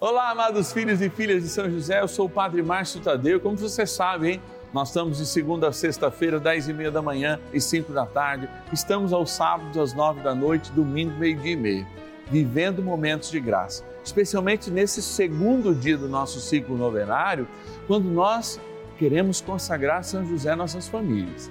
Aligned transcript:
Olá, 0.00 0.30
amados 0.30 0.72
filhos 0.72 1.02
e 1.02 1.10
filhas 1.10 1.42
de 1.42 1.48
São 1.48 1.68
José, 1.68 2.00
eu 2.00 2.06
sou 2.06 2.26
o 2.26 2.30
Padre 2.30 2.62
Márcio 2.62 3.00
Tadeu. 3.00 3.40
Como 3.40 3.56
você 3.56 3.84
sabe, 3.84 4.30
hein? 4.30 4.42
Nós 4.72 4.90
estamos 4.90 5.18
de 5.18 5.26
segunda 5.26 5.66
a 5.66 5.72
sexta-feira, 5.72 6.38
dez 6.38 6.68
e 6.68 6.72
meia 6.72 6.88
da 6.88 7.02
manhã 7.02 7.40
e 7.52 7.60
cinco 7.60 7.92
da 7.92 8.06
tarde. 8.06 8.48
Estamos 8.72 9.12
aos 9.12 9.32
sábados, 9.32 9.76
às 9.76 9.92
nove 9.92 10.20
da 10.20 10.36
noite, 10.36 10.70
domingo, 10.70 11.18
meio-dia 11.18 11.50
e 11.50 11.56
meio. 11.56 11.86
Vivendo 12.30 12.80
momentos 12.80 13.28
de 13.28 13.40
graça. 13.40 13.84
Especialmente 14.04 14.70
nesse 14.70 15.02
segundo 15.02 15.74
dia 15.74 15.98
do 15.98 16.08
nosso 16.08 16.40
ciclo 16.40 16.78
novenário, 16.78 17.48
quando 17.88 18.08
nós 18.08 18.60
queremos 19.00 19.40
consagrar 19.40 20.04
São 20.04 20.24
José 20.24 20.52
às 20.52 20.58
nossas 20.58 20.86
famílias. 20.86 21.50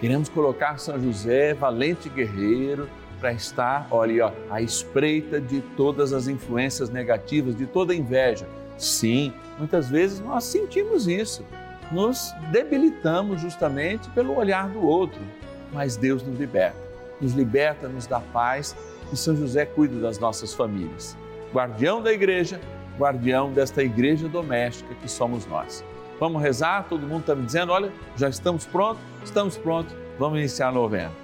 Queremos 0.00 0.28
colocar 0.28 0.80
São 0.80 1.00
José, 1.00 1.54
valente 1.54 2.08
guerreiro, 2.08 2.90
para 3.14 3.32
estar, 3.32 3.86
olha, 3.90 4.26
ó, 4.26 4.32
à 4.50 4.60
espreita 4.60 5.40
de 5.40 5.60
todas 5.76 6.12
as 6.12 6.28
influências 6.28 6.90
negativas, 6.90 7.56
de 7.56 7.66
toda 7.66 7.94
inveja. 7.94 8.46
Sim, 8.76 9.32
muitas 9.58 9.88
vezes 9.88 10.20
nós 10.20 10.44
sentimos 10.44 11.06
isso, 11.06 11.44
nos 11.92 12.32
debilitamos 12.50 13.40
justamente 13.40 14.08
pelo 14.10 14.36
olhar 14.36 14.68
do 14.68 14.84
outro, 14.84 15.20
mas 15.72 15.96
Deus 15.96 16.22
nos 16.22 16.38
liberta, 16.38 16.78
nos 17.20 17.32
liberta, 17.32 17.88
nos 17.88 18.06
dá 18.06 18.20
paz 18.20 18.76
e 19.12 19.16
São 19.16 19.36
José 19.36 19.64
cuida 19.64 19.98
das 20.00 20.18
nossas 20.18 20.52
famílias. 20.52 21.16
Guardião 21.52 22.02
da 22.02 22.12
igreja, 22.12 22.60
guardião 22.98 23.52
desta 23.52 23.82
igreja 23.82 24.28
doméstica 24.28 24.94
que 24.94 25.08
somos 25.08 25.46
nós. 25.46 25.84
Vamos 26.18 26.42
rezar? 26.42 26.86
Todo 26.88 27.06
mundo 27.06 27.20
está 27.20 27.34
me 27.34 27.44
dizendo, 27.44 27.72
olha, 27.72 27.92
já 28.16 28.28
estamos 28.28 28.66
prontos? 28.66 29.02
Estamos 29.22 29.56
prontos, 29.56 29.94
vamos 30.18 30.38
iniciar 30.38 30.68
a 30.68 30.72
novena. 30.72 31.23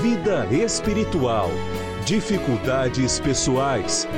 vida 0.00 0.46
espiritual, 0.50 1.50
dificuldades 2.06 3.20
pessoais, 3.20 4.08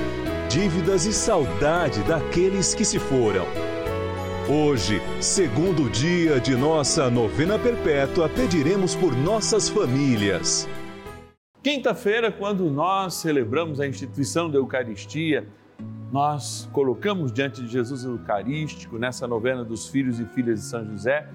dívidas 0.49 1.05
e 1.05 1.13
saudade 1.13 2.01
daqueles 2.05 2.75
que 2.75 2.85
se 2.85 2.99
foram. 2.99 3.45
Hoje, 4.49 5.01
segundo 5.21 5.91
dia 5.91 6.39
de 6.39 6.55
nossa 6.55 7.11
novena 7.11 7.59
perpétua, 7.59 8.29
pediremos 8.29 8.95
por 8.95 9.17
nossas 9.17 9.69
famílias. 9.69 10.69
Quinta-feira, 11.63 12.31
quando 12.31 12.71
nós 12.71 13.15
celebramos 13.15 13.81
a 13.81 13.87
instituição 13.87 14.49
da 14.49 14.59
Eucaristia, 14.59 15.47
nós 16.13 16.69
colocamos 16.73 17.33
diante 17.33 17.61
de 17.63 17.69
Jesus 17.69 18.05
Eucarístico, 18.05 18.97
nessa 18.97 19.27
novena 19.27 19.65
dos 19.65 19.89
filhos 19.89 20.21
e 20.21 20.25
filhas 20.27 20.61
de 20.61 20.67
São 20.67 20.87
José, 20.87 21.29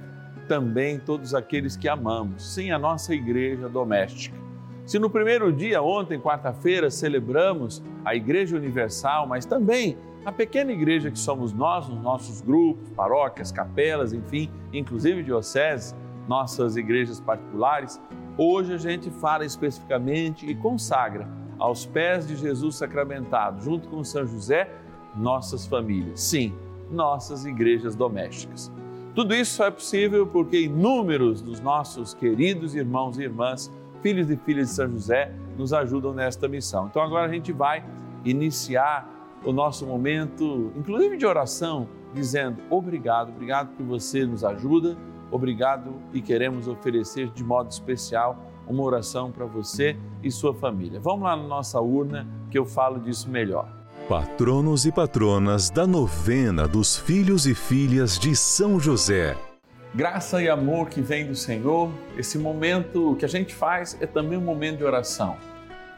também 0.49 0.99
todos 0.99 1.35
aqueles 1.35 1.77
que 1.77 1.87
amamos, 1.87 2.55
sim, 2.55 2.71
a 2.71 2.79
nossa 2.79 3.13
igreja 3.13 3.69
doméstica. 3.69 4.35
Se 4.83 4.97
no 4.97 5.07
primeiro 5.07 5.53
dia, 5.53 5.79
ontem, 5.79 6.19
quarta-feira, 6.19 6.89
celebramos 6.89 7.83
a 8.03 8.15
Igreja 8.15 8.57
Universal, 8.57 9.27
mas 9.27 9.45
também 9.45 9.95
a 10.25 10.31
pequena 10.31 10.71
igreja 10.71 11.11
que 11.11 11.19
somos 11.19 11.53
nós, 11.53 11.87
nos 11.87 12.01
nossos 12.01 12.41
grupos, 12.41 12.89
paróquias, 12.89 13.51
capelas, 13.51 14.11
enfim, 14.11 14.49
inclusive 14.73 15.21
dioceses, 15.21 15.95
nossas 16.27 16.75
igrejas 16.75 17.19
particulares, 17.19 18.01
hoje 18.35 18.73
a 18.73 18.77
gente 18.77 19.11
fala 19.11 19.45
especificamente 19.45 20.49
e 20.49 20.55
consagra 20.55 21.27
aos 21.59 21.85
pés 21.85 22.27
de 22.27 22.35
Jesus 22.35 22.75
sacramentado, 22.75 23.61
junto 23.61 23.87
com 23.87 24.03
São 24.03 24.25
José, 24.25 24.67
nossas 25.15 25.67
famílias. 25.67 26.19
Sim, 26.21 26.55
nossas 26.89 27.45
igrejas 27.45 27.95
domésticas. 27.95 28.71
Tudo 29.15 29.33
isso 29.33 29.63
é 29.63 29.71
possível 29.71 30.27
porque 30.27 30.61
inúmeros 30.61 31.41
dos 31.41 31.59
nossos 31.59 32.13
queridos 32.13 32.75
irmãos 32.75 33.17
e 33.17 33.23
irmãs, 33.23 33.71
filhos 34.01 34.29
e 34.29 34.37
filhas 34.37 34.69
de 34.69 34.75
São 34.75 34.89
José, 34.89 35.33
nos 35.57 35.73
ajudam 35.73 36.13
nesta 36.13 36.47
missão. 36.47 36.87
Então 36.87 37.01
agora 37.01 37.27
a 37.27 37.33
gente 37.33 37.51
vai 37.51 37.83
iniciar 38.23 39.09
o 39.43 39.51
nosso 39.51 39.85
momento, 39.85 40.71
inclusive 40.75 41.17
de 41.17 41.25
oração, 41.25 41.87
dizendo 42.13 42.61
obrigado, 42.69 43.29
obrigado 43.29 43.75
que 43.75 43.83
você 43.83 44.25
nos 44.25 44.43
ajuda, 44.43 44.97
obrigado 45.31 45.93
e 46.13 46.21
queremos 46.21 46.67
oferecer 46.67 47.29
de 47.29 47.43
modo 47.43 47.71
especial 47.71 48.37
uma 48.67 48.83
oração 48.83 49.31
para 49.31 49.45
você 49.45 49.97
e 50.21 50.29
sua 50.29 50.53
família. 50.53 50.99
Vamos 50.99 51.23
lá 51.23 51.35
na 51.35 51.47
nossa 51.47 51.81
urna 51.81 52.27
que 52.51 52.57
eu 52.57 52.65
falo 52.65 52.99
disso 52.99 53.29
melhor. 53.29 53.78
Patronos 54.09 54.87
e 54.87 54.91
patronas 54.91 55.69
da 55.69 55.85
novena 55.85 56.67
dos 56.67 56.97
filhos 56.97 57.45
e 57.45 57.53
filhas 57.53 58.17
de 58.17 58.35
São 58.35 58.79
José. 58.79 59.37
Graça 59.93 60.41
e 60.41 60.49
amor 60.49 60.89
que 60.89 60.99
vem 60.99 61.27
do 61.27 61.35
Senhor, 61.35 61.91
esse 62.17 62.39
momento 62.39 63.15
que 63.19 63.23
a 63.23 63.27
gente 63.27 63.53
faz 63.53 63.95
é 64.01 64.07
também 64.07 64.35
um 64.35 64.41
momento 64.41 64.79
de 64.79 64.83
oração 64.83 65.37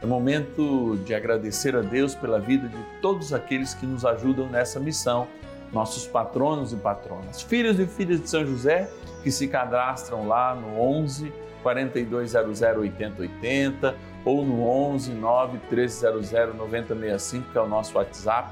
é 0.02 0.06
momento 0.06 0.98
de 1.06 1.14
agradecer 1.14 1.76
a 1.76 1.80
Deus 1.80 2.14
pela 2.14 2.40
vida 2.40 2.68
de 2.68 2.76
todos 3.00 3.32
aqueles 3.32 3.72
que 3.72 3.86
nos 3.86 4.04
ajudam 4.04 4.48
nessa 4.48 4.80
missão, 4.80 5.28
nossos 5.72 6.06
patronos 6.06 6.72
e 6.72 6.76
patronas, 6.76 7.40
filhos 7.40 7.78
e 7.78 7.86
filhas 7.86 8.20
de 8.20 8.28
São 8.28 8.44
José 8.44 8.90
que 9.22 9.30
se 9.30 9.46
cadastram 9.46 10.26
lá 10.26 10.54
no 10.54 10.78
11 10.78 11.32
4200 11.62 12.60
8080 12.60 13.96
ou 14.24 14.44
no 14.44 14.62
11 14.66 15.12
9 15.12 15.58
1300 15.70 16.30
9065, 16.56 17.52
que 17.52 17.58
é 17.58 17.60
o 17.60 17.68
nosso 17.68 17.96
WhatsApp, 17.96 18.50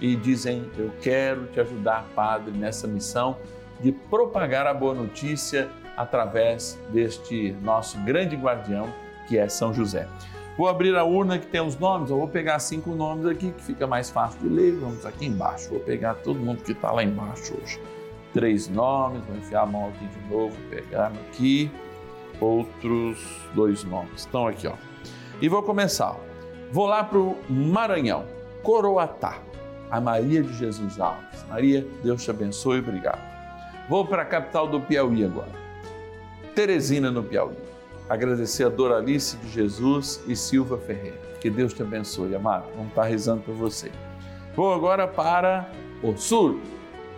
e 0.00 0.16
dizem: 0.16 0.70
Eu 0.76 0.90
quero 1.00 1.46
te 1.46 1.60
ajudar, 1.60 2.06
Padre, 2.14 2.52
nessa 2.52 2.86
missão 2.86 3.36
de 3.80 3.92
propagar 3.92 4.66
a 4.66 4.74
boa 4.74 4.94
notícia 4.94 5.68
através 5.96 6.78
deste 6.90 7.52
nosso 7.62 7.98
grande 8.00 8.36
guardião 8.36 8.88
que 9.28 9.38
é 9.38 9.48
São 9.48 9.72
José. 9.72 10.06
Vou 10.56 10.68
abrir 10.68 10.94
a 10.94 11.04
urna 11.04 11.38
que 11.38 11.46
tem 11.46 11.60
os 11.60 11.76
nomes, 11.76 12.10
eu 12.10 12.16
vou 12.16 12.28
pegar 12.28 12.58
cinco 12.60 12.90
nomes 12.90 13.26
aqui 13.26 13.50
que 13.50 13.62
fica 13.62 13.86
mais 13.86 14.10
fácil 14.10 14.38
de 14.40 14.48
ler. 14.48 14.72
Vamos 14.76 15.04
aqui 15.04 15.26
embaixo, 15.26 15.70
vou 15.70 15.80
pegar 15.80 16.14
todo 16.14 16.38
mundo 16.38 16.62
que 16.62 16.72
está 16.72 16.92
lá 16.92 17.02
embaixo 17.02 17.54
hoje. 17.60 17.80
Três 18.32 18.68
nomes, 18.68 19.24
vou 19.26 19.36
enfiar 19.36 19.62
a 19.62 19.66
mão 19.66 19.88
aqui 19.88 20.06
de 20.06 20.32
novo, 20.32 20.56
pegar 20.70 21.06
aqui 21.08 21.70
outros 22.40 23.18
dois 23.54 23.84
nomes. 23.84 24.20
Estão 24.20 24.46
aqui, 24.46 24.66
ó. 24.66 24.74
E 25.40 25.48
vou 25.48 25.62
começar. 25.62 26.16
Vou 26.70 26.86
lá 26.86 27.04
para 27.04 27.18
o 27.18 27.36
Maranhão, 27.48 28.24
Coroatá, 28.62 29.38
a 29.90 30.00
Maria 30.00 30.42
de 30.42 30.52
Jesus 30.54 31.00
Alves. 31.00 31.44
Maria, 31.48 31.86
Deus 32.02 32.24
te 32.24 32.30
abençoe, 32.30 32.80
obrigado. 32.80 33.20
Vou 33.88 34.06
para 34.06 34.22
a 34.22 34.24
capital 34.24 34.66
do 34.66 34.80
Piauí 34.80 35.24
agora, 35.24 35.52
Teresina, 36.54 37.10
no 37.10 37.22
Piauí 37.22 37.54
agradecer 38.08 38.64
a 38.64 38.68
Doralice 38.68 39.36
de 39.38 39.50
Jesus 39.50 40.22
e 40.26 40.36
Silva 40.36 40.78
Ferreira. 40.78 41.18
Que 41.40 41.50
Deus 41.50 41.74
te 41.74 41.82
abençoe, 41.82 42.34
amado. 42.34 42.66
Vamos 42.74 42.88
estar 42.88 43.04
rezando 43.04 43.42
por 43.42 43.54
você. 43.54 43.90
Vou 44.54 44.72
agora 44.72 45.06
para 45.06 45.68
o 46.02 46.16
Sul, 46.16 46.60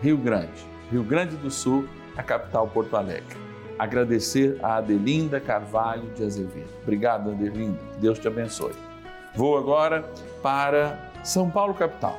Rio 0.03 0.17
Grande. 0.17 0.67
Rio 0.91 1.03
Grande 1.03 1.37
do 1.37 1.51
Sul, 1.51 1.87
a 2.17 2.23
capital 2.23 2.69
Porto 2.69 2.97
Alegre. 2.97 3.46
Agradecer 3.79 4.59
a 4.63 4.77
Adelinda 4.77 5.41
Carvalho 5.41 6.09
de 6.15 6.25
Azevedo. 6.25 6.69
Obrigado, 6.83 7.31
Adelinda. 7.31 7.79
Deus 7.99 8.19
te 8.19 8.29
abençoe. 8.29 8.73
Vou 9.35 9.57
agora 9.59 10.09
para 10.43 11.13
São 11.23 11.51
Paulo, 11.51 11.75
capital. 11.75 12.19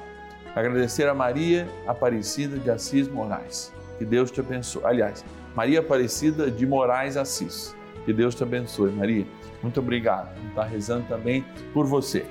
Agradecer 0.55 1.07
a 1.07 1.13
Maria 1.13 1.67
Aparecida 1.85 2.57
de 2.57 2.69
Assis 2.69 3.07
Moraes. 3.07 3.73
Que 3.97 4.05
Deus 4.05 4.31
te 4.31 4.39
abençoe. 4.39 4.83
Aliás, 4.85 5.23
Maria 5.55 5.79
Aparecida 5.79 6.49
de 6.49 6.65
Moraes 6.65 7.17
Assis. 7.17 7.75
Que 8.05 8.13
Deus 8.13 8.35
te 8.35 8.43
abençoe, 8.43 8.91
Maria. 8.91 9.25
Muito 9.61 9.79
obrigado. 9.79 10.29
Estar 10.49 10.63
rezando 10.63 11.05
também 11.07 11.43
por 11.73 11.85
você. 11.85 12.25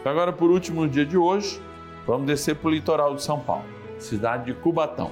Então, 0.00 0.12
agora, 0.12 0.32
por 0.32 0.50
último, 0.50 0.82
no 0.82 0.88
dia 0.88 1.04
de 1.04 1.16
hoje, 1.16 1.60
vamos 2.06 2.26
descer 2.26 2.56
para 2.56 2.68
o 2.68 2.70
litoral 2.70 3.14
de 3.14 3.22
São 3.22 3.40
Paulo, 3.40 3.64
cidade 3.98 4.44
de 4.44 4.54
Cubatão. 4.54 5.10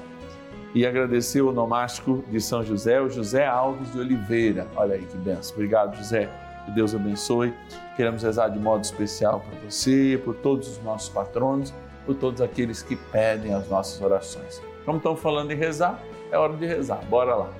E 0.74 0.84
agradecer 0.84 1.40
o 1.40 1.52
nomástico 1.52 2.24
de 2.28 2.40
São 2.40 2.64
José, 2.64 3.00
o 3.00 3.08
José 3.08 3.46
Alves 3.46 3.92
de 3.92 4.00
Oliveira. 4.00 4.66
Olha 4.74 4.96
aí 4.96 5.06
que 5.06 5.16
benção. 5.16 5.54
Obrigado, 5.54 5.96
José. 5.96 6.28
Que 6.64 6.72
Deus 6.72 6.94
abençoe. 6.94 7.54
Queremos 7.96 8.22
rezar 8.22 8.48
de 8.48 8.58
modo 8.58 8.82
especial 8.82 9.40
por 9.40 9.70
você, 9.70 10.20
por 10.24 10.34
todos 10.34 10.68
os 10.68 10.82
nossos 10.82 11.08
patronos, 11.10 11.72
por 12.04 12.16
todos 12.16 12.40
aqueles 12.40 12.82
que 12.82 12.96
pedem 12.96 13.54
as 13.54 13.68
nossas 13.68 14.00
orações. 14.00 14.60
Como 14.84 14.98
estão 14.98 15.14
falando 15.14 15.52
em 15.52 15.56
rezar, 15.56 16.02
é 16.32 16.36
hora 16.36 16.54
de 16.54 16.66
rezar. 16.66 17.04
Bora 17.08 17.36
lá. 17.36 17.50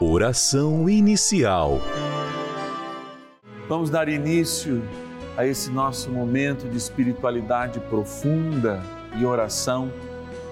Oração 0.00 0.88
inicial. 0.88 1.78
Vamos 3.68 3.90
dar 3.90 4.08
início 4.08 4.82
a 5.36 5.46
esse 5.46 5.70
nosso 5.70 6.10
momento 6.10 6.68
de 6.68 6.76
espiritualidade 6.76 7.78
profunda 7.80 8.82
e 9.16 9.24
oração 9.24 9.90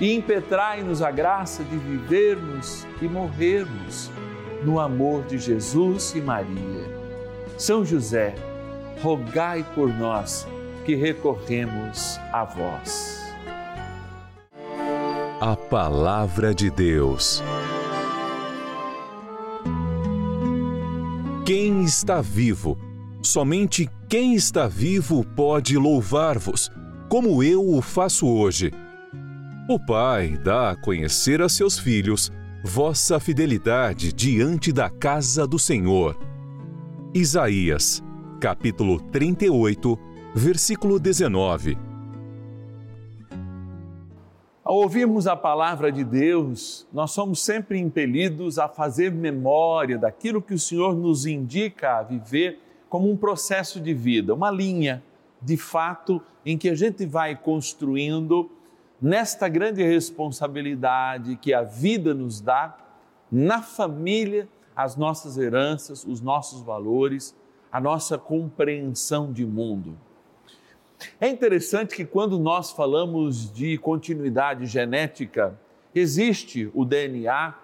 e 0.00 0.14
impetrai-nos 0.14 1.02
a 1.02 1.10
graça 1.10 1.62
de 1.62 1.76
vivermos 1.76 2.86
e 3.02 3.04
morrermos 3.06 4.10
no 4.64 4.80
amor 4.80 5.24
de 5.24 5.38
Jesus 5.38 6.14
e 6.14 6.20
Maria. 6.20 6.98
São 7.58 7.84
José, 7.84 8.34
rogai 9.02 9.64
por 9.74 9.88
nós 9.88 10.46
que 10.86 10.94
recorremos 10.94 12.18
a 12.32 12.44
vós. 12.44 13.20
A 15.40 15.54
Palavra 15.56 16.54
de 16.54 16.70
Deus. 16.70 17.42
Quem 21.44 21.82
está 21.84 22.22
vivo? 22.22 22.78
Somente 23.22 23.88
quem 24.08 24.34
está 24.34 24.66
vivo 24.66 25.24
pode 25.36 25.76
louvar-vos, 25.76 26.70
como 27.08 27.42
eu 27.42 27.66
o 27.66 27.82
faço 27.82 28.26
hoje 28.26 28.72
o 29.72 29.78
Pai 29.78 30.36
dá 30.36 30.72
a 30.72 30.76
conhecer 30.76 31.40
a 31.40 31.48
seus 31.48 31.78
filhos 31.78 32.32
vossa 32.64 33.20
fidelidade 33.20 34.12
diante 34.12 34.72
da 34.72 34.90
casa 34.90 35.46
do 35.46 35.60
Senhor. 35.60 36.18
Isaías, 37.14 38.02
capítulo 38.40 39.00
38, 39.00 39.96
versículo 40.34 40.98
19. 40.98 41.78
Ao 44.64 44.74
ouvirmos 44.74 45.28
a 45.28 45.36
palavra 45.36 45.92
de 45.92 46.02
Deus, 46.02 46.84
nós 46.92 47.12
somos 47.12 47.40
sempre 47.40 47.78
impelidos 47.78 48.58
a 48.58 48.68
fazer 48.68 49.12
memória 49.12 49.96
daquilo 49.96 50.42
que 50.42 50.54
o 50.54 50.58
Senhor 50.58 50.96
nos 50.96 51.26
indica 51.26 51.98
a 51.98 52.02
viver 52.02 52.58
como 52.88 53.08
um 53.08 53.16
processo 53.16 53.78
de 53.78 53.94
vida, 53.94 54.34
uma 54.34 54.50
linha 54.50 55.00
de 55.40 55.56
fato 55.56 56.20
em 56.44 56.58
que 56.58 56.68
a 56.68 56.74
gente 56.74 57.06
vai 57.06 57.36
construindo 57.36 58.50
nesta 59.00 59.48
grande 59.48 59.82
responsabilidade 59.82 61.36
que 61.36 61.54
a 61.54 61.62
vida 61.62 62.12
nos 62.12 62.40
dá, 62.40 62.76
na 63.30 63.62
família, 63.62 64.48
as 64.74 64.96
nossas 64.96 65.38
heranças, 65.38 66.04
os 66.04 66.20
nossos 66.20 66.62
valores, 66.62 67.34
a 67.70 67.80
nossa 67.80 68.18
compreensão 68.18 69.32
de 69.32 69.46
mundo. 69.46 69.96
É 71.20 71.28
interessante 71.28 71.94
que 71.94 72.04
quando 72.04 72.38
nós 72.38 72.72
falamos 72.72 73.52
de 73.52 73.78
continuidade 73.78 74.66
genética, 74.66 75.58
existe 75.94 76.70
o 76.74 76.84
DNA 76.84 77.54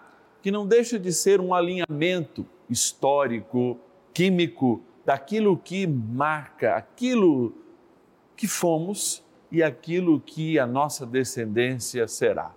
que 0.40 0.50
não 0.50 0.66
deixa 0.66 0.98
de 0.98 1.12
ser 1.12 1.40
um 1.40 1.52
alinhamento 1.52 2.46
histórico, 2.70 3.78
químico, 4.14 4.80
daquilo 5.04 5.56
que 5.56 5.86
marca, 5.86 6.76
aquilo 6.76 7.52
que 8.36 8.46
fomos 8.46 9.22
e 9.50 9.62
aquilo 9.62 10.20
que 10.20 10.58
a 10.58 10.66
nossa 10.66 11.06
descendência 11.06 12.06
será. 12.08 12.52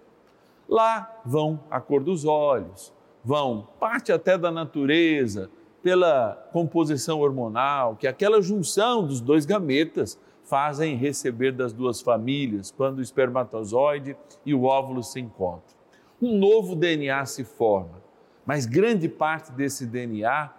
Lá 0.68 1.22
vão 1.26 1.60
a 1.70 1.80
cor 1.80 2.04
dos 2.04 2.26
olhos, 2.26 2.94
vão 3.24 3.68
parte 3.80 4.12
até 4.12 4.38
da 4.38 4.52
natureza, 4.52 5.50
pela 5.82 6.50
composição 6.52 7.20
hormonal, 7.20 7.96
que 7.96 8.08
aquela 8.08 8.42
junção 8.42 9.06
dos 9.06 9.22
dois 9.22 9.46
gametas 9.46 10.20
fazem 10.44 10.96
receber 10.96 11.52
das 11.52 11.72
duas 11.72 12.02
famílias, 12.02 12.72
quando 12.72 13.00
o 13.00 13.02
espermatozoide 13.02 14.18
e 14.46 14.54
o 14.54 14.64
óvulo 14.64 15.04
se 15.04 15.20
encontram. 15.20 15.78
Um 16.22 16.38
novo 16.38 16.76
DNA 16.76 17.26
se 17.26 17.44
forma, 17.44 18.02
mas 18.46 18.66
grande 18.66 19.08
parte 19.08 19.52
desse 19.52 19.86
DNA 19.86 20.50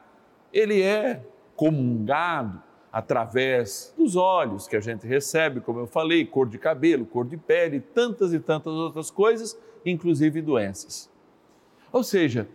ele 0.52 0.80
é 0.80 1.22
comungado 1.54 2.62
através 2.92 3.94
dos 3.96 4.16
olhos 4.16 4.66
que 4.66 4.76
a 4.76 4.80
gente 4.80 5.06
recebe, 5.06 5.60
como 5.60 5.80
eu 5.80 5.86
falei, 5.86 6.24
cor 6.24 6.48
de 6.48 6.58
cabelo, 6.58 7.06
cor 7.06 7.24
de 7.24 7.36
pele, 7.36 7.80
tantas 7.80 8.32
e 8.32 8.40
tantas 8.40 8.72
outras 8.72 9.10
coisas, 9.10 9.56
inclusive 9.84 10.42
doenças. 10.42 11.08
Ou 11.92 12.02
seja, 12.02 12.48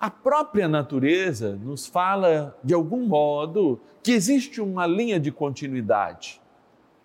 a 0.00 0.10
própria 0.10 0.66
natureza 0.66 1.56
nos 1.62 1.86
fala, 1.86 2.58
de 2.64 2.74
algum 2.74 3.06
modo, 3.06 3.78
que 4.02 4.12
existe 4.12 4.60
uma 4.60 4.86
linha 4.86 5.20
de 5.20 5.30
continuidade. 5.30 6.40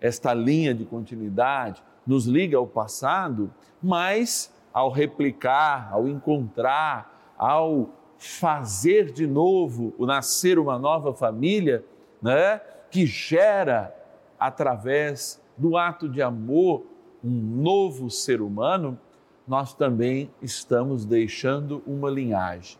Esta 0.00 0.32
linha 0.34 0.74
de 0.74 0.84
continuidade 0.84 1.82
nos 2.06 2.26
liga 2.26 2.56
ao 2.56 2.66
passado, 2.66 3.52
mas 3.82 4.52
ao 4.72 4.90
replicar, 4.90 5.90
ao 5.92 6.08
encontrar, 6.08 7.34
ao 7.36 7.90
fazer 8.18 9.12
de 9.12 9.26
novo, 9.26 9.94
o 9.98 10.06
nascer 10.06 10.58
uma 10.58 10.78
nova 10.78 11.12
família, 11.12 11.84
né? 12.20 12.60
Que 12.90 13.06
gera, 13.06 13.94
através 14.38 15.42
do 15.56 15.76
ato 15.76 16.08
de 16.08 16.22
amor, 16.22 16.84
um 17.22 17.30
novo 17.30 18.10
ser 18.10 18.40
humano, 18.40 18.98
nós 19.46 19.74
também 19.74 20.30
estamos 20.42 21.04
deixando 21.04 21.82
uma 21.86 22.10
linhagem. 22.10 22.78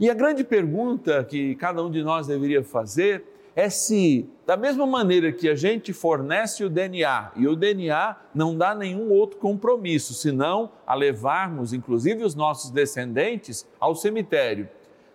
E 0.00 0.10
a 0.10 0.14
grande 0.14 0.42
pergunta 0.42 1.22
que 1.22 1.54
cada 1.56 1.82
um 1.82 1.90
de 1.90 2.02
nós 2.02 2.26
deveria 2.26 2.64
fazer 2.64 3.24
é 3.54 3.68
se, 3.68 4.28
da 4.46 4.56
mesma 4.56 4.86
maneira 4.86 5.30
que 5.30 5.48
a 5.48 5.54
gente 5.54 5.92
fornece 5.92 6.64
o 6.64 6.70
DNA, 6.70 7.32
e 7.36 7.46
o 7.46 7.54
DNA 7.54 8.16
não 8.34 8.56
dá 8.56 8.74
nenhum 8.74 9.10
outro 9.10 9.38
compromisso, 9.38 10.14
senão 10.14 10.70
a 10.86 10.94
levarmos, 10.94 11.74
inclusive, 11.74 12.24
os 12.24 12.34
nossos 12.34 12.70
descendentes 12.70 13.68
ao 13.78 13.94
cemitério, 13.94 14.68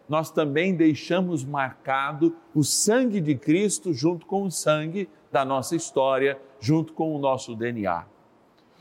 nós 0.07 0.31
também 0.31 0.73
deixamos 0.73 1.43
marcado 1.43 2.35
o 2.55 2.63
sangue 2.63 3.19
de 3.19 3.35
Cristo 3.35 3.93
junto 3.93 4.25
com 4.25 4.43
o 4.43 4.51
sangue 4.51 5.09
da 5.31 5.43
nossa 5.43 5.75
história, 5.75 6.39
junto 6.59 6.93
com 6.93 7.13
o 7.15 7.19
nosso 7.19 7.55
DNA. 7.55 8.05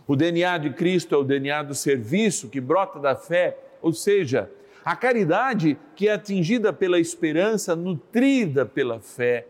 O 0.06 0.14
DNA 0.14 0.58
de 0.58 0.70
Cristo 0.70 1.14
é 1.14 1.18
o 1.18 1.24
DNA 1.24 1.64
do 1.64 1.74
serviço 1.74 2.48
que 2.48 2.60
brota 2.60 3.00
da 3.00 3.16
fé, 3.16 3.58
ou 3.82 3.92
seja, 3.92 4.50
a 4.84 4.94
caridade 4.94 5.76
que 5.96 6.08
é 6.08 6.12
atingida 6.12 6.72
pela 6.72 7.00
esperança, 7.00 7.74
nutrida 7.74 8.64
pela 8.64 9.00
fé. 9.00 9.48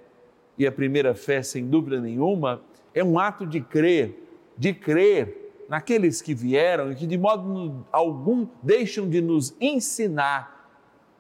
E 0.57 0.67
a 0.67 0.73
primeira 0.73 1.15
fé, 1.15 1.43
sem 1.43 1.67
dúvida 1.67 2.01
nenhuma, 2.01 2.63
é 2.95 3.05
um 3.05 3.19
ato 3.19 3.45
de 3.47 3.61
crer, 3.61 4.15
de 4.57 4.73
crer 4.73 5.53
naqueles 5.69 6.23
que 6.23 6.35
vieram 6.35 6.91
e 6.91 6.95
que 6.95 7.07
de 7.07 7.19
modo 7.19 7.85
algum 7.93 8.47
deixam 8.63 9.07
de 9.07 9.21
nos 9.21 9.55
ensinar 9.61 10.56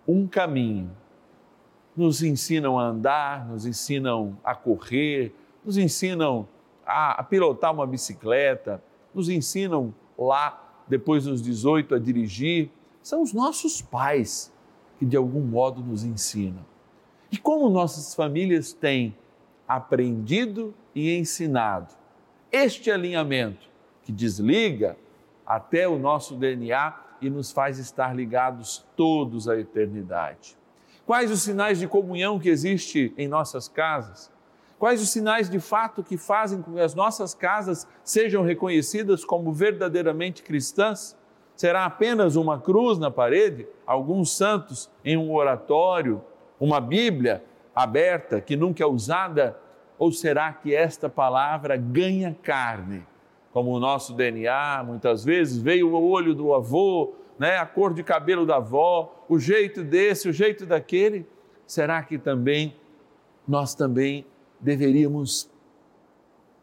um 0.06 0.26
caminho. 0.26 0.90
Nos 1.96 2.22
ensinam 2.22 2.78
a 2.78 2.84
andar, 2.84 3.48
nos 3.48 3.64
ensinam 3.64 4.36
a 4.44 4.54
correr, 4.54 5.34
nos 5.64 5.78
ensinam 5.78 6.46
a, 6.84 7.22
pilotar 7.24 7.72
uma 7.72 7.86
bicicleta, 7.86 8.82
nos 9.14 9.28
ensinam 9.28 9.94
lá, 10.18 10.62
depois 10.86 11.24
dos 11.24 11.42
18, 11.42 11.94
a 11.94 11.98
dirigir, 11.98 12.70
são 13.02 13.22
os 13.22 13.32
nossos 13.32 13.82
pais 13.82 14.52
que 14.98 15.06
de 15.06 15.16
algum 15.16 15.40
modo 15.40 15.82
nos 15.82 16.04
ensinam. 16.04 16.64
E 17.30 17.36
como 17.36 17.68
nossas 17.68 18.14
famílias 18.14 18.72
têm 18.72 19.16
aprendido 19.66 20.74
e 20.94 21.16
ensinado 21.16 21.94
este 22.52 22.90
alinhamento 22.90 23.68
que 24.02 24.12
desliga 24.12 24.96
até 25.44 25.86
o 25.88 25.98
nosso 25.98 26.34
DNA 26.36 26.94
e 27.20 27.30
nos 27.30 27.52
faz 27.52 27.78
estar 27.78 28.14
ligados 28.14 28.86
todos 28.96 29.48
à 29.48 29.56
eternidade. 29.56 30.56
Quais 31.06 31.30
os 31.30 31.42
sinais 31.42 31.78
de 31.78 31.86
comunhão 31.86 32.38
que 32.38 32.48
existe 32.48 33.14
em 33.16 33.28
nossas 33.28 33.68
casas? 33.68 34.30
Quais 34.78 35.00
os 35.00 35.10
sinais 35.10 35.48
de 35.48 35.58
fato 35.58 36.02
que 36.02 36.18
fazem 36.18 36.60
com 36.60 36.74
que 36.74 36.80
as 36.80 36.94
nossas 36.94 37.32
casas 37.32 37.86
sejam 38.04 38.42
reconhecidas 38.42 39.24
como 39.24 39.52
verdadeiramente 39.52 40.42
cristãs? 40.42 41.16
Será 41.54 41.86
apenas 41.86 42.36
uma 42.36 42.60
cruz 42.60 42.98
na 42.98 43.10
parede, 43.10 43.66
alguns 43.86 44.36
santos 44.36 44.90
em 45.04 45.16
um 45.16 45.32
oratório, 45.32 46.22
uma 46.60 46.80
Bíblia 46.80 47.42
aberta 47.74 48.40
que 48.40 48.56
nunca 48.56 48.82
é 48.82 48.86
usada? 48.86 49.58
Ou 49.98 50.12
será 50.12 50.52
que 50.52 50.74
esta 50.74 51.08
palavra 51.08 51.76
ganha 51.76 52.36
carne? 52.42 53.06
Como 53.56 53.70
o 53.70 53.80
nosso 53.80 54.12
DNA, 54.12 54.84
muitas 54.84 55.24
vezes 55.24 55.56
veio 55.56 55.88
o 55.88 56.10
olho 56.10 56.34
do 56.34 56.52
avô, 56.52 57.14
né, 57.38 57.56
a 57.56 57.64
cor 57.64 57.94
de 57.94 58.02
cabelo 58.02 58.44
da 58.44 58.56
avó, 58.56 59.24
o 59.30 59.38
jeito 59.38 59.82
desse, 59.82 60.28
o 60.28 60.32
jeito 60.32 60.66
daquele. 60.66 61.26
Será 61.66 62.02
que 62.02 62.18
também 62.18 62.76
nós 63.48 63.74
também 63.74 64.26
deveríamos 64.60 65.50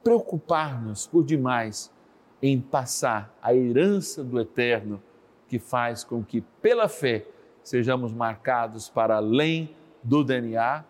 preocupar-nos 0.03 1.07
por 1.07 1.23
demais 1.23 1.91
em 2.39 2.61
passar 2.61 3.35
a 3.41 3.55
herança 3.55 4.23
do 4.23 4.39
eterno 4.39 5.01
que 5.47 5.57
faz 5.57 6.03
com 6.03 6.23
que, 6.23 6.41
pela 6.61 6.87
fé, 6.87 7.25
sejamos 7.63 8.13
marcados 8.13 8.87
para 8.87 9.15
além 9.15 9.75
do 10.03 10.23
DNA 10.23 10.85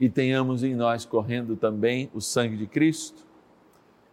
e 0.00 0.08
tenhamos 0.08 0.64
em 0.64 0.74
nós 0.74 1.04
correndo 1.04 1.54
também 1.54 2.10
o 2.14 2.20
sangue 2.22 2.56
de 2.56 2.66
Cristo. 2.66 3.33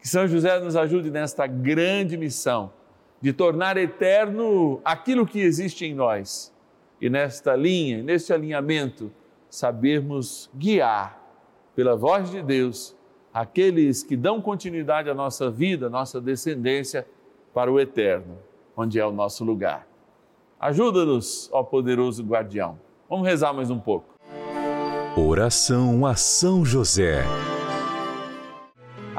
Que 0.02 0.08
São 0.08 0.28
José 0.28 0.60
nos 0.60 0.76
ajude 0.76 1.12
nesta 1.12 1.46
grande 1.46 2.18
missão 2.18 2.74
de 3.22 3.32
tornar 3.32 3.78
eterno 3.78 4.82
aquilo 4.84 5.28
que 5.28 5.40
existe 5.40 5.86
em 5.86 5.94
nós 5.94 6.52
e 7.00 7.08
nesta 7.10 7.56
linha, 7.56 8.02
neste 8.02 8.34
alinhamento, 8.34 9.12
sabermos 9.48 10.50
guiar 10.56 11.22
pela 11.76 11.96
voz 11.96 12.32
de 12.32 12.42
Deus, 12.42 12.96
aqueles 13.34 14.02
que 14.02 14.18
dão 14.18 14.42
continuidade 14.42 15.10
à 15.10 15.14
nossa 15.14 15.52
vida, 15.52 15.86
à 15.86 15.90
nossa 15.90 16.20
descendência, 16.20 17.08
para 17.54 17.72
o 17.72 17.80
eterno, 17.80 18.38
onde 18.76 19.00
é 19.00 19.06
o 19.06 19.12
nosso 19.12 19.44
lugar. 19.44 19.88
Ajuda-nos, 20.60 21.50
ó 21.52 21.64
poderoso 21.64 22.24
guardião. 22.24 22.80
Vamos 23.10 23.28
rezar 23.28 23.54
mais 23.54 23.70
um 23.70 23.80
pouco. 23.80 24.16
Oração 25.16 26.06
a 26.06 26.16
São 26.16 26.64
José. 26.64 27.24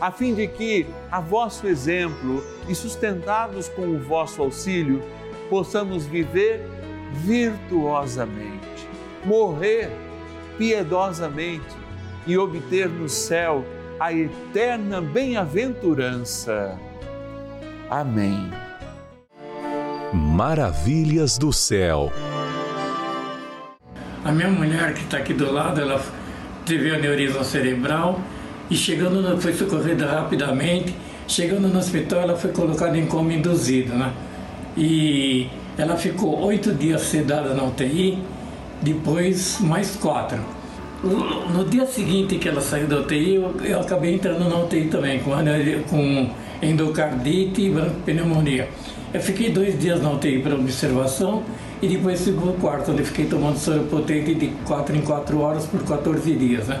a 0.00 0.12
fim 0.12 0.34
de 0.34 0.46
que, 0.46 0.86
a 1.10 1.20
vosso 1.20 1.66
exemplo 1.66 2.44
e 2.68 2.74
sustentados 2.74 3.68
com 3.68 3.82
o 3.82 3.98
vosso 3.98 4.40
auxílio, 4.42 5.02
possamos 5.50 6.06
viver 6.06 6.62
virtuosamente, 7.12 8.88
morrer 9.24 9.90
piedosamente 10.56 11.76
e 12.26 12.36
obter 12.38 12.88
no 12.88 13.08
céu 13.08 13.64
a 13.98 14.12
eterna 14.12 15.00
bem-aventurança. 15.00 16.78
Amém. 17.90 18.50
Maravilhas 20.12 21.38
do 21.38 21.52
céu. 21.52 22.12
A 24.24 24.30
minha 24.30 24.48
mulher, 24.48 24.94
que 24.94 25.00
está 25.00 25.18
aqui 25.18 25.32
do 25.32 25.50
lado, 25.50 25.80
ela 25.80 26.00
teve 26.64 26.94
aneurisma 26.94 27.42
cerebral 27.42 28.20
e 28.70 28.76
chegando, 28.76 29.22
no, 29.22 29.40
foi 29.40 29.52
socorrida 29.54 30.06
rapidamente. 30.06 30.94
Chegando 31.26 31.68
no 31.68 31.78
hospital, 31.78 32.20
ela 32.20 32.36
foi 32.36 32.52
colocada 32.52 32.96
em 32.96 33.06
coma 33.06 33.32
induzido, 33.32 33.94
né? 33.94 34.12
E 34.76 35.48
ela 35.76 35.96
ficou 35.96 36.40
oito 36.44 36.72
dias 36.72 37.02
sedada 37.02 37.54
na 37.54 37.64
UTI, 37.64 38.18
depois 38.80 39.58
mais 39.60 39.96
quatro. 39.96 40.38
No 41.02 41.64
dia 41.64 41.86
seguinte 41.86 42.38
que 42.38 42.48
ela 42.48 42.60
saiu 42.60 42.86
da 42.86 43.00
UTI, 43.00 43.36
eu, 43.36 43.54
eu 43.62 43.80
acabei 43.80 44.14
entrando 44.14 44.48
na 44.48 44.56
UTI 44.58 44.86
também, 44.86 45.20
com, 45.20 45.30
com 45.88 46.30
endocardite 46.60 47.62
e 47.62 47.74
pneumonia. 48.04 48.68
Eu 49.12 49.20
fiquei 49.20 49.50
dois 49.50 49.78
dias 49.78 50.02
na 50.02 50.10
UTI 50.10 50.40
para 50.40 50.54
observação 50.54 51.42
e 51.80 51.88
depois 51.88 52.22
fui 52.22 52.32
para 52.32 52.50
o 52.50 52.52
quarto, 52.54 52.90
onde 52.90 53.04
fiquei 53.04 53.26
tomando 53.26 53.56
soro 53.56 53.84
potente 53.84 54.34
de 54.34 54.48
4 54.66 54.96
em 54.96 55.00
4 55.00 55.40
horas 55.40 55.66
por 55.66 55.82
14 55.84 56.34
dias. 56.34 56.66
Né? 56.66 56.80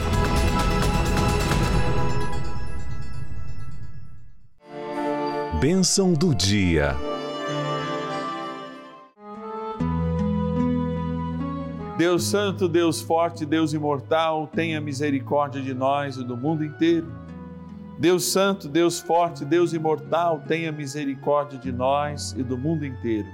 Bênção 5.61 6.11
do 6.11 6.33
dia. 6.33 6.95
Deus 11.99 12.23
Santo, 12.23 12.67
Deus 12.67 12.99
Forte, 12.99 13.45
Deus 13.45 13.71
Imortal, 13.71 14.47
tenha 14.47 14.81
misericórdia 14.81 15.61
de 15.61 15.71
nós 15.71 16.17
e 16.17 16.23
do 16.23 16.35
mundo 16.35 16.65
inteiro. 16.65 17.13
Deus 17.99 18.23
Santo, 18.31 18.67
Deus 18.67 19.01
Forte, 19.01 19.45
Deus 19.45 19.71
Imortal, 19.71 20.41
tenha 20.47 20.71
misericórdia 20.71 21.59
de 21.59 21.71
nós 21.71 22.31
e 22.35 22.41
do 22.41 22.57
mundo 22.57 22.83
inteiro. 22.83 23.27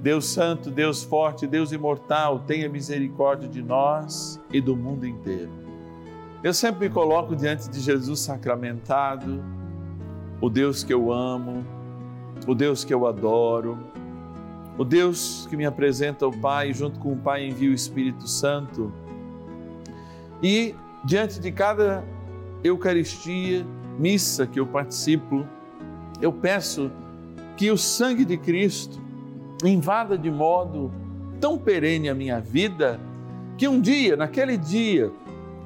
Deus 0.00 0.24
Santo, 0.24 0.70
Deus 0.70 1.04
Forte, 1.04 1.46
Deus 1.46 1.70
Imortal, 1.70 2.44
tenha 2.46 2.66
misericórdia 2.66 3.46
de 3.46 3.60
nós 3.60 4.40
e 4.50 4.58
do 4.58 4.74
mundo 4.74 5.06
inteiro. 5.06 5.50
Eu 6.42 6.54
sempre 6.54 6.88
me 6.88 6.94
coloco 6.94 7.36
diante 7.36 7.68
de 7.68 7.80
Jesus 7.80 8.20
sacramentado, 8.20 9.44
o 10.40 10.50
Deus 10.50 10.84
que 10.84 10.92
eu 10.92 11.12
amo, 11.12 11.64
o 12.46 12.54
Deus 12.54 12.84
que 12.84 12.92
eu 12.92 13.06
adoro, 13.06 13.78
o 14.78 14.84
Deus 14.84 15.46
que 15.48 15.56
me 15.56 15.64
apresenta 15.64 16.26
o 16.26 16.36
Pai, 16.36 16.72
junto 16.72 16.98
com 17.00 17.12
o 17.12 17.16
Pai 17.16 17.46
envia 17.46 17.70
o 17.70 17.74
Espírito 17.74 18.28
Santo. 18.28 18.92
E 20.42 20.74
diante 21.04 21.40
de 21.40 21.50
cada 21.50 22.04
Eucaristia, 22.62 23.66
missa 23.98 24.46
que 24.46 24.60
eu 24.60 24.66
participo, 24.66 25.46
eu 26.20 26.32
peço 26.32 26.90
que 27.56 27.70
o 27.70 27.78
sangue 27.78 28.24
de 28.24 28.36
Cristo 28.36 29.00
invada 29.64 30.18
de 30.18 30.30
modo 30.30 30.92
tão 31.40 31.56
perene 31.56 32.08
a 32.08 32.14
minha 32.14 32.40
vida, 32.40 33.00
que 33.56 33.66
um 33.66 33.80
dia, 33.80 34.16
naquele 34.16 34.56
dia 34.58 35.10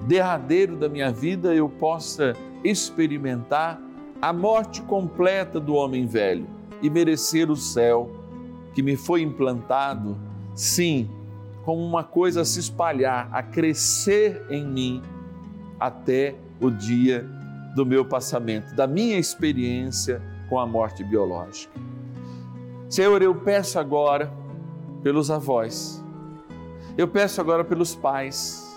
derradeiro 0.07 0.77
da 0.77 0.89
minha 0.89 1.11
vida, 1.11 1.55
eu 1.55 1.69
possa 1.69 2.35
experimentar 2.63 3.81
a 4.21 4.33
morte 4.33 4.83
completa 4.83 5.59
do 5.59 5.75
homem 5.75 6.07
velho 6.07 6.47
e 6.83 6.91
merecer 6.91 7.51
o 7.51 7.57
céu 7.57 8.11
que 8.75 8.83
me 8.83 8.97
foi 8.97 9.23
implantado, 9.23 10.17
sim, 10.55 11.09
como 11.65 11.83
uma 11.83 12.05
coisa 12.05 12.43
a 12.43 12.45
se 12.45 12.61
espalhar, 12.61 13.29
a 13.33 13.43
crescer 13.43 14.45
em 14.51 14.67
mim 14.67 15.03
até 15.79 16.35
o 16.61 16.71
dia 16.71 17.27
do 17.75 17.87
meu 17.87 18.05
passamento, 18.05 18.75
da 18.75 18.87
minha 18.87 19.19
experiência 19.19 20.21
com 20.49 20.59
a 20.59 20.67
morte 20.67 21.03
biológica. 21.03 21.73
Senhor, 22.89 23.23
eu 23.23 23.35
peço 23.35 23.79
agora 23.79 24.31
pelos 25.03 25.31
avós, 25.31 26.05
eu 26.99 27.09
peço 27.09 27.41
agora 27.41 27.65
pelos 27.65 27.95
pais, 27.95 28.69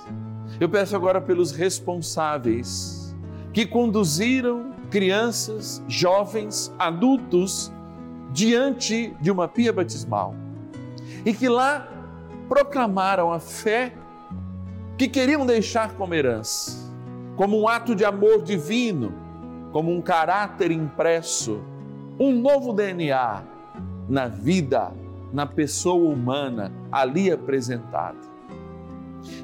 eu 0.60 0.69
peço 0.69 0.95
agora 0.95 1.19
pelos 1.19 1.51
responsáveis 1.51 3.02
que 3.53 3.65
conduziram 3.65 4.73
crianças, 4.89 5.83
jovens, 5.87 6.73
adultos 6.77 7.71
diante 8.31 9.15
de 9.21 9.29
uma 9.29 9.47
pia 9.47 9.71
batismal 9.71 10.35
e 11.23 11.33
que 11.33 11.47
lá 11.47 11.87
proclamaram 12.49 13.31
a 13.31 13.39
fé 13.39 13.93
que 14.97 15.07
queriam 15.07 15.45
deixar 15.45 15.93
como 15.93 16.13
herança, 16.13 16.91
como 17.35 17.59
um 17.59 17.67
ato 17.67 17.95
de 17.95 18.03
amor 18.03 18.41
divino, 18.41 19.13
como 19.71 19.91
um 19.91 20.01
caráter 20.01 20.71
impresso, 20.71 21.61
um 22.19 22.31
novo 22.31 22.73
DNA 22.73 23.43
na 24.07 24.27
vida, 24.27 24.91
na 25.31 25.45
pessoa 25.45 26.11
humana 26.13 26.71
ali 26.91 27.31
apresentada. 27.31 28.33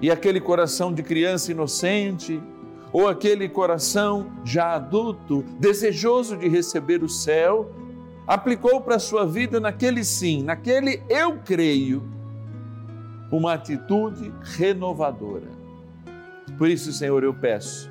E 0.01 0.11
aquele 0.11 0.39
coração 0.39 0.93
de 0.93 1.01
criança 1.01 1.51
inocente, 1.51 2.41
ou 2.91 3.07
aquele 3.07 3.47
coração 3.47 4.31
já 4.43 4.75
adulto, 4.75 5.43
desejoso 5.59 6.35
de 6.35 6.47
receber 6.47 7.03
o 7.03 7.09
céu, 7.09 7.71
aplicou 8.25 8.81
para 8.81 8.95
a 8.95 8.99
sua 8.99 9.25
vida 9.25 9.59
naquele 9.59 10.03
sim, 10.03 10.43
naquele 10.43 11.03
eu 11.09 11.37
creio, 11.37 12.03
uma 13.31 13.53
atitude 13.53 14.33
renovadora. 14.57 15.47
Por 16.57 16.67
isso, 16.67 16.91
Senhor, 16.91 17.23
eu 17.23 17.33
peço, 17.33 17.89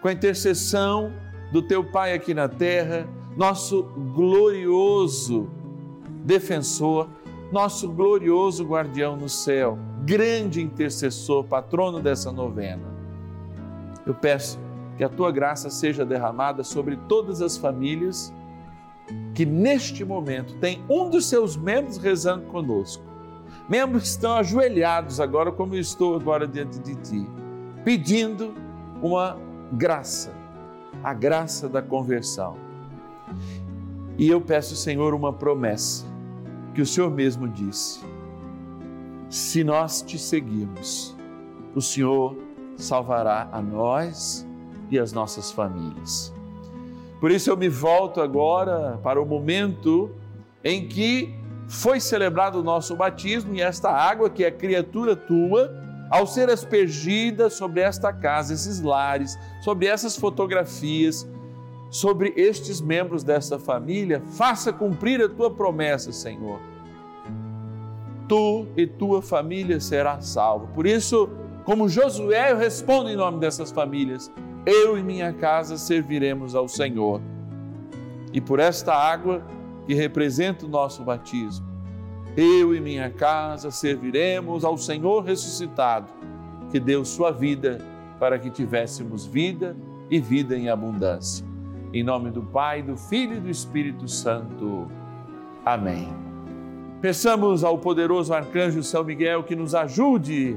com 0.00 0.08
a 0.08 0.12
intercessão 0.12 1.12
do 1.50 1.62
teu 1.62 1.82
Pai 1.82 2.12
aqui 2.12 2.34
na 2.34 2.48
terra, 2.48 3.08
nosso 3.36 3.82
glorioso 4.14 5.50
defensor, 6.24 7.08
nosso 7.50 7.88
glorioso 7.88 8.64
guardião 8.64 9.16
no 9.16 9.28
céu, 9.28 9.78
grande 10.04 10.62
intercessor, 10.62 11.44
patrono 11.44 12.00
dessa 12.00 12.30
novena. 12.30 12.99
Eu 14.06 14.14
peço 14.14 14.58
que 14.96 15.04
a 15.04 15.08
tua 15.08 15.30
graça 15.30 15.70
seja 15.70 16.04
derramada 16.04 16.62
sobre 16.62 16.96
todas 17.08 17.40
as 17.40 17.56
famílias 17.56 18.32
que 19.34 19.44
neste 19.44 20.04
momento 20.04 20.54
tem 20.56 20.84
um 20.88 21.08
dos 21.08 21.26
seus 21.26 21.56
membros 21.56 21.96
rezando 21.96 22.46
conosco. 22.46 23.02
Membros 23.68 24.02
que 24.02 24.08
estão 24.08 24.36
ajoelhados 24.36 25.20
agora, 25.20 25.50
como 25.50 25.74
eu 25.74 25.80
estou 25.80 26.14
agora 26.14 26.46
diante 26.46 26.78
de 26.80 26.94
ti, 26.96 27.26
pedindo 27.84 28.54
uma 29.02 29.38
graça, 29.72 30.32
a 31.02 31.14
graça 31.14 31.68
da 31.68 31.80
conversão. 31.80 32.56
E 34.18 34.28
eu 34.28 34.40
peço, 34.40 34.76
Senhor, 34.76 35.14
uma 35.14 35.32
promessa 35.32 36.04
que 36.74 36.82
o 36.82 36.86
Senhor 36.86 37.10
mesmo 37.10 37.48
disse: 37.48 38.00
se 39.28 39.64
nós 39.64 40.02
te 40.02 40.18
seguirmos, 40.18 41.16
o 41.74 41.80
Senhor 41.80 42.36
salvará 42.82 43.48
a 43.52 43.60
nós 43.60 44.46
e 44.90 44.98
as 44.98 45.12
nossas 45.12 45.50
famílias. 45.50 46.32
Por 47.20 47.30
isso 47.30 47.50
eu 47.50 47.56
me 47.56 47.68
volto 47.68 48.20
agora 48.20 48.98
para 49.02 49.20
o 49.20 49.26
momento 49.26 50.10
em 50.64 50.88
que 50.88 51.34
foi 51.68 52.00
celebrado 52.00 52.58
o 52.58 52.62
nosso 52.62 52.96
batismo 52.96 53.54
e 53.54 53.60
esta 53.60 53.90
água, 53.90 54.28
que 54.28 54.44
é 54.44 54.50
criatura 54.50 55.14
tua, 55.14 55.70
ao 56.10 56.26
ser 56.26 56.50
aspergida 56.50 57.48
sobre 57.48 57.80
esta 57.80 58.12
casa, 58.12 58.52
esses 58.52 58.80
lares, 58.80 59.38
sobre 59.62 59.86
essas 59.86 60.16
fotografias, 60.16 61.28
sobre 61.90 62.32
estes 62.36 62.80
membros 62.80 63.22
desta 63.22 63.58
família, 63.58 64.20
faça 64.32 64.72
cumprir 64.72 65.22
a 65.22 65.28
tua 65.28 65.50
promessa, 65.50 66.10
Senhor. 66.10 66.58
Tu 68.28 68.66
e 68.76 68.86
tua 68.86 69.22
família 69.22 69.78
será 69.80 70.20
salvo. 70.20 70.68
Por 70.68 70.86
isso, 70.86 71.28
como 71.64 71.88
Josué, 71.88 72.52
eu 72.52 72.56
respondo 72.56 73.08
em 73.08 73.16
nome 73.16 73.38
dessas 73.38 73.70
famílias 73.70 74.30
eu 74.66 74.98
e 74.98 75.02
minha 75.02 75.32
casa 75.32 75.78
serviremos 75.78 76.54
ao 76.54 76.68
Senhor. 76.68 77.20
E 78.32 78.40
por 78.40 78.58
esta 78.58 78.94
água 78.94 79.42
que 79.86 79.94
representa 79.94 80.66
o 80.66 80.68
nosso 80.68 81.02
batismo, 81.02 81.66
eu 82.36 82.74
e 82.74 82.80
minha 82.80 83.10
casa 83.10 83.70
serviremos 83.70 84.64
ao 84.64 84.76
Senhor 84.76 85.24
ressuscitado, 85.24 86.08
que 86.70 86.78
deu 86.78 87.04
sua 87.04 87.32
vida 87.32 87.78
para 88.18 88.38
que 88.38 88.50
tivéssemos 88.50 89.26
vida 89.26 89.76
e 90.10 90.20
vida 90.20 90.56
em 90.56 90.68
abundância. 90.68 91.44
Em 91.92 92.04
nome 92.04 92.30
do 92.30 92.42
Pai, 92.42 92.82
do 92.82 92.96
Filho 92.96 93.36
e 93.36 93.40
do 93.40 93.50
Espírito 93.50 94.06
Santo. 94.06 94.88
Amém. 95.64 96.08
Peçamos 97.00 97.64
ao 97.64 97.78
poderoso 97.78 98.32
arcanjo 98.34 98.82
São 98.82 99.02
Miguel 99.02 99.42
que 99.42 99.56
nos 99.56 99.74
ajude 99.74 100.56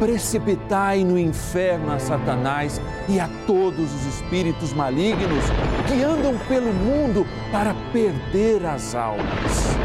precipitai 0.00 1.04
no 1.04 1.18
inferno 1.18 1.92
a 1.92 1.98
Satanás 1.98 2.80
e 3.06 3.20
a 3.20 3.28
todos 3.46 3.92
os 3.94 4.06
espíritos 4.06 4.72
malignos 4.72 5.44
que 5.86 6.02
andam 6.02 6.36
pelo 6.48 6.72
mundo 6.72 7.26
para 7.52 7.74
perder 7.92 8.64
as 8.64 8.94
almas. 8.94 9.76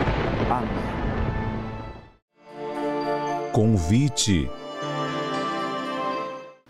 Amém. 0.50 0.86
Convite. 3.52 4.50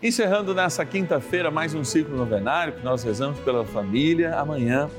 Encerrando 0.02 0.54
nessa 0.54 0.84
quinta-feira 0.84 1.50
mais 1.50 1.72
um 1.72 1.84
ciclo 1.84 2.16
novenário 2.16 2.74
que 2.74 2.84
nós 2.84 3.02
rezamos 3.04 3.38
pela 3.40 3.64
família. 3.64 4.38
Amanhã, 4.38 4.90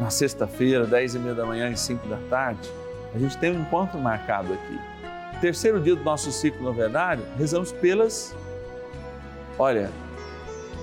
na 0.00 0.10
sexta-feira, 0.10 0.84
dez 0.84 1.14
e 1.14 1.18
meia 1.18 1.34
da 1.34 1.46
manhã 1.46 1.70
e 1.70 1.76
cinco 1.76 2.06
da 2.08 2.18
tarde, 2.28 2.68
a 3.14 3.18
gente 3.18 3.38
tem 3.38 3.56
um 3.56 3.60
encontro 3.62 3.98
marcado 4.00 4.52
aqui. 4.52 4.91
Terceiro 5.42 5.80
dia 5.80 5.96
do 5.96 6.04
nosso 6.04 6.30
ciclo 6.30 6.62
novenário, 6.62 7.24
rezamos 7.36 7.72
pelas, 7.72 8.32
olha, 9.58 9.90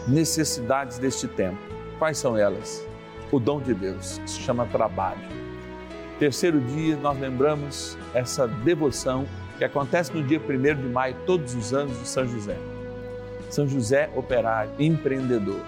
necessidades 0.05 0.97
deste 0.97 1.29
tempo. 1.29 1.57
Quais 1.97 2.17
são 2.17 2.37
elas? 2.37 2.85
O 3.31 3.39
dom 3.39 3.61
de 3.61 3.73
Deus, 3.73 4.17
que 4.17 4.29
se 4.29 4.41
chama 4.41 4.65
trabalho. 4.65 5.21
Terceiro 6.19 6.59
dia, 6.59 6.97
nós 6.97 7.17
lembramos 7.17 7.97
essa 8.13 8.49
devoção 8.49 9.25
que 9.57 9.63
acontece 9.63 10.13
no 10.13 10.21
dia 10.21 10.41
1 10.41 10.75
de 10.75 10.89
maio, 10.89 11.15
todos 11.25 11.55
os 11.55 11.73
anos, 11.73 11.97
de 11.97 12.05
São 12.05 12.27
José. 12.27 12.57
São 13.49 13.65
José, 13.65 14.09
operário, 14.13 14.71
empreendedor. 14.77 15.61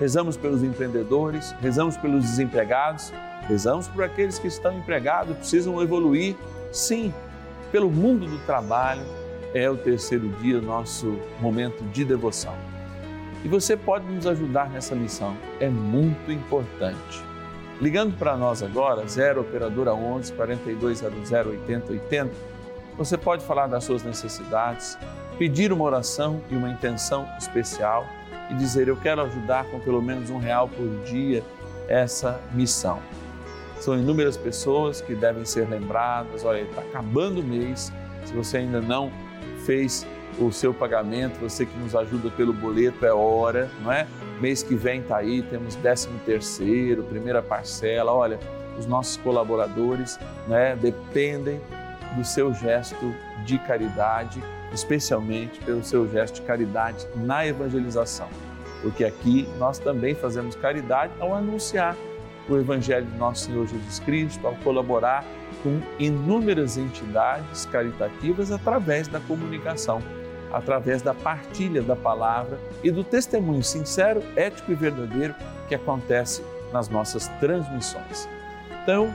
Rezamos 0.00 0.38
pelos 0.38 0.62
empreendedores, 0.62 1.54
rezamos 1.60 1.98
pelos 1.98 2.24
desempregados, 2.24 3.12
rezamos 3.46 3.88
por 3.88 4.02
aqueles 4.02 4.38
que 4.38 4.46
estão 4.46 4.78
empregados, 4.78 5.36
precisam 5.36 5.82
evoluir. 5.82 6.34
Sim, 6.72 7.12
pelo 7.72 7.90
mundo 7.90 8.26
do 8.26 8.38
trabalho, 8.44 9.02
é 9.54 9.68
o 9.68 9.76
terceiro 9.76 10.28
dia, 10.40 10.60
nosso 10.60 11.18
momento 11.40 11.82
de 11.84 12.04
devoção. 12.04 12.54
E 13.42 13.48
você 13.48 13.76
pode 13.76 14.06
nos 14.06 14.26
ajudar 14.26 14.70
nessa 14.70 14.94
missão, 14.94 15.34
é 15.58 15.68
muito 15.68 16.30
importante. 16.30 17.24
Ligando 17.80 18.16
para 18.16 18.36
nós 18.36 18.62
agora, 18.62 19.04
0 19.04 19.40
Operadora 19.40 19.92
11 19.92 20.32
4200 20.34 21.32
8080, 21.32 22.30
você 22.96 23.16
pode 23.16 23.44
falar 23.44 23.66
das 23.66 23.84
suas 23.84 24.04
necessidades, 24.04 24.96
pedir 25.38 25.72
uma 25.72 25.82
oração 25.82 26.40
e 26.50 26.54
uma 26.54 26.68
intenção 26.68 27.26
especial 27.38 28.06
e 28.50 28.54
dizer: 28.54 28.86
Eu 28.86 28.96
quero 28.96 29.22
ajudar 29.22 29.64
com 29.64 29.80
pelo 29.80 30.00
menos 30.00 30.30
um 30.30 30.38
real 30.38 30.68
por 30.68 30.86
dia 31.04 31.42
essa 31.88 32.40
missão. 32.52 33.00
São 33.82 33.98
inúmeras 33.98 34.36
pessoas 34.36 35.00
que 35.00 35.12
devem 35.12 35.44
ser 35.44 35.68
lembradas. 35.68 36.44
Olha, 36.44 36.60
está 36.60 36.82
acabando 36.82 37.40
o 37.40 37.42
mês. 37.42 37.92
Se 38.24 38.32
você 38.32 38.58
ainda 38.58 38.80
não 38.80 39.10
fez 39.66 40.06
o 40.38 40.52
seu 40.52 40.72
pagamento, 40.72 41.40
você 41.40 41.66
que 41.66 41.76
nos 41.78 41.96
ajuda 41.96 42.30
pelo 42.30 42.52
boleto, 42.52 43.04
é 43.04 43.12
hora, 43.12 43.68
não 43.82 43.90
é? 43.90 44.06
Mês 44.40 44.62
que 44.62 44.76
vem 44.76 45.00
está 45.00 45.16
aí, 45.16 45.42
temos 45.42 45.74
13 45.74 46.10
terceiro, 46.24 47.02
primeira 47.02 47.42
parcela. 47.42 48.12
Olha, 48.12 48.38
os 48.78 48.86
nossos 48.86 49.16
colaboradores 49.16 50.16
né, 50.46 50.76
dependem 50.76 51.60
do 52.16 52.24
seu 52.24 52.54
gesto 52.54 53.12
de 53.44 53.58
caridade, 53.58 54.40
especialmente 54.72 55.58
pelo 55.58 55.82
seu 55.82 56.08
gesto 56.08 56.36
de 56.36 56.42
caridade 56.42 57.04
na 57.16 57.44
evangelização. 57.44 58.28
Porque 58.80 59.04
aqui 59.04 59.48
nós 59.58 59.80
também 59.80 60.14
fazemos 60.14 60.54
caridade 60.54 61.12
ao 61.18 61.34
anunciar 61.34 61.96
o 62.48 62.56
Evangelho 62.56 63.06
de 63.06 63.16
nosso 63.16 63.46
Senhor 63.46 63.66
Jesus 63.66 63.98
Cristo, 64.00 64.46
ao 64.46 64.54
colaborar 64.56 65.24
com 65.62 65.80
inúmeras 65.98 66.76
entidades 66.76 67.66
caritativas 67.66 68.50
através 68.50 69.06
da 69.08 69.20
comunicação, 69.20 70.02
através 70.52 71.02
da 71.02 71.14
partilha 71.14 71.82
da 71.82 71.96
palavra 71.96 72.58
e 72.82 72.90
do 72.90 73.04
testemunho 73.04 73.62
sincero, 73.62 74.22
ético 74.36 74.72
e 74.72 74.74
verdadeiro 74.74 75.34
que 75.68 75.74
acontece 75.74 76.44
nas 76.72 76.88
nossas 76.88 77.28
transmissões. 77.40 78.28
Então, 78.82 79.12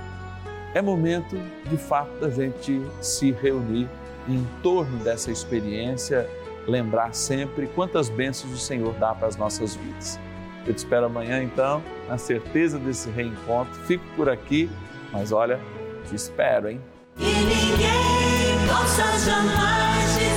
é 0.73 0.81
momento 0.81 1.37
de 1.69 1.77
fato 1.77 2.11
da 2.19 2.29
gente 2.29 2.81
se 3.01 3.31
reunir 3.31 3.89
em 4.27 4.45
torno 4.61 4.97
dessa 5.03 5.31
experiência, 5.31 6.29
lembrar 6.67 7.13
sempre 7.13 7.67
quantas 7.67 8.09
bênçãos 8.09 8.53
o 8.53 8.57
Senhor 8.57 8.93
dá 8.95 9.13
para 9.13 9.27
as 9.27 9.35
nossas 9.35 9.75
vidas. 9.75 10.19
Eu 10.67 10.73
te 10.73 10.80
espero 10.80 11.06
amanhã, 11.06 11.41
então, 11.41 11.82
na 12.10 12.17
certeza 12.17 12.77
desse 12.77 13.10
reencontro. 13.10 13.73
Fico 13.86 14.03
por 14.15 14.30
aqui, 14.30 14.69
mas 15.13 15.32
olha, 15.32 15.60
te 16.08 16.15
espero, 16.15 16.69
hein? 16.69 16.82
Ninguém 17.17 18.67
possa 18.67 19.17
jamais 19.25 20.37